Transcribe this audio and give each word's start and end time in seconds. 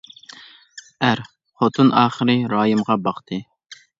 ئەر: 1.07 1.21
خوتۇن 1.59 1.93
ئاخىرى 2.03 2.37
رايىمغا 2.57 2.99
باقتى. 3.09 3.43